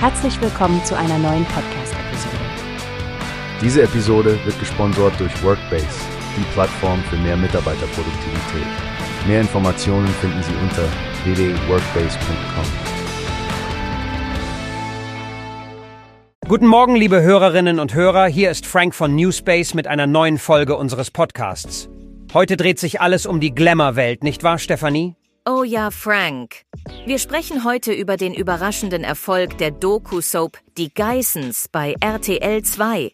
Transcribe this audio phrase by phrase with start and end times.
[0.00, 2.36] Herzlich willkommen zu einer neuen Podcast-Episode.
[3.60, 5.88] Diese Episode wird gesponsert durch Workbase,
[6.36, 8.68] die Plattform für mehr Mitarbeiterproduktivität.
[9.26, 10.84] Mehr Informationen finden Sie unter
[11.24, 12.64] www.workbase.com.
[16.46, 18.28] Guten Morgen, liebe Hörerinnen und Hörer.
[18.28, 21.88] Hier ist Frank von Newspace mit einer neuen Folge unseres Podcasts.
[22.32, 25.17] Heute dreht sich alles um die Glamour-Welt, nicht wahr, Stefanie?
[25.50, 26.56] Oh ja, Frank.
[27.06, 33.12] Wir sprechen heute über den überraschenden Erfolg der Doku-Soap Die Geissens bei RTL 2.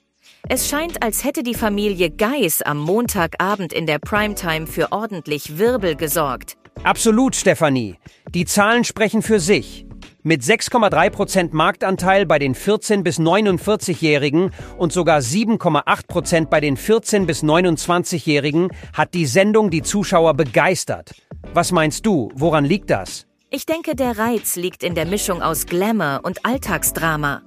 [0.48, 5.94] Es scheint, als hätte die Familie Geiss am Montagabend in der Primetime für ordentlich Wirbel
[5.94, 6.56] gesorgt.
[6.82, 7.98] Absolut, Stefanie.
[8.30, 9.86] Die Zahlen sprechen für sich.
[10.26, 16.78] Mit 6,3 Prozent Marktanteil bei den 14- bis 49-Jährigen und sogar 7,8 Prozent bei den
[16.78, 21.14] 14- bis 29-Jährigen hat die Sendung die Zuschauer begeistert.
[21.52, 23.26] Was meinst du, woran liegt das?
[23.50, 27.42] Ich denke, der Reiz liegt in der Mischung aus Glamour und Alltagsdrama.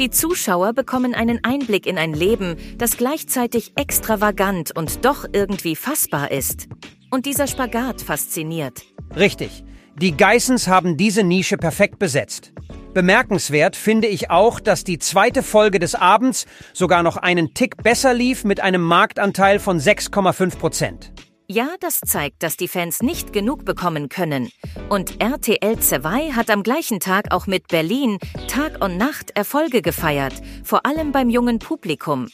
[0.00, 6.32] Die Zuschauer bekommen einen Einblick in ein Leben, das gleichzeitig extravagant und doch irgendwie fassbar
[6.32, 6.66] ist.
[7.12, 8.82] Und dieser Spagat fasziniert.
[9.14, 9.62] Richtig.
[9.98, 12.52] Die Geissens haben diese Nische perfekt besetzt.
[12.92, 16.44] Bemerkenswert finde ich auch, dass die zweite Folge des Abends
[16.74, 21.12] sogar noch einen Tick besser lief mit einem Marktanteil von 6,5 Prozent.
[21.48, 24.50] Ja, das zeigt, dass die Fans nicht genug bekommen können.
[24.90, 30.34] Und RTL 2 hat am gleichen Tag auch mit Berlin Tag und Nacht Erfolge gefeiert,
[30.62, 32.28] vor allem beim jungen Publikum.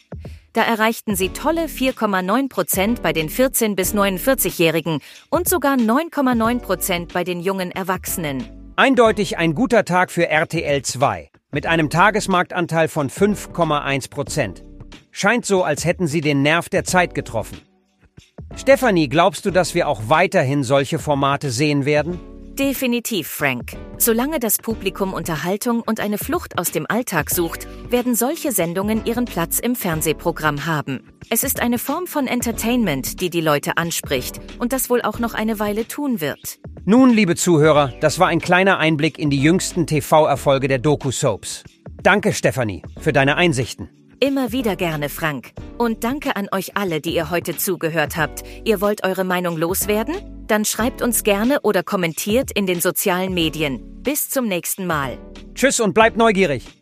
[0.53, 5.01] Da erreichten sie tolle 4,9 Prozent bei den 14- bis 49-Jährigen
[5.31, 8.45] und sogar 9,9 Prozent bei den jungen Erwachsenen.
[8.77, 14.65] Eindeutig ein guter Tag für RTL 2 mit einem Tagesmarktanteil von 5,1 Prozent.
[15.11, 17.59] Scheint so, als hätten sie den Nerv der Zeit getroffen.
[18.57, 22.21] Stefanie, glaubst du, dass wir auch weiterhin solche Formate sehen werden?
[22.59, 23.73] Definitiv, Frank.
[23.97, 29.27] Solange das Publikum Unterhaltung und eine Flucht aus dem Alltag sucht, werden solche Sendungen ihren
[29.27, 31.13] Platz im Fernsehprogramm haben.
[31.31, 35.35] Es ist eine Form von Entertainment, die die Leute anspricht und das wohl auch noch
[35.35, 36.59] eine Weile tun wird.
[36.85, 41.63] Nun, liebe Zuhörer, das war ein kleiner Einblick in die jüngsten TV-Erfolge der Doku-Soaps.
[42.03, 43.89] Danke, Stefanie, für deine Einsichten.
[44.19, 45.53] Immer wieder gerne, Frank.
[45.79, 48.43] Und danke an euch alle, die ihr heute zugehört habt.
[48.65, 50.17] Ihr wollt eure Meinung loswerden?
[50.47, 54.03] Dann schreibt uns gerne oder kommentiert in den sozialen Medien.
[54.03, 55.19] Bis zum nächsten Mal.
[55.55, 56.82] Tschüss und bleibt neugierig.